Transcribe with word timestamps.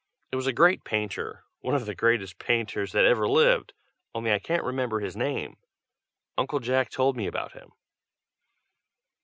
It 0.31 0.35
was 0.35 0.47
a 0.47 0.51
great 0.51 0.83
painter, 0.83 1.43
one 1.59 1.75
of 1.75 1.85
the 1.85 1.93
greatest 1.93 2.39
painters 2.39 2.91
that 2.93 3.05
ever 3.05 3.27
lived, 3.27 3.73
only 4.15 4.33
I 4.33 4.39
can't 4.39 4.63
remember 4.63 4.99
his 4.99 5.15
name. 5.15 5.57
Uncle 6.39 6.59
Jack 6.59 6.89
told 6.89 7.15
me 7.15 7.27
about 7.27 7.51
him." 7.51 7.71